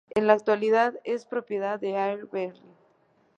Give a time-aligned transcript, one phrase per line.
[0.15, 2.73] En la actualidad, es propiedad de Air Berlin.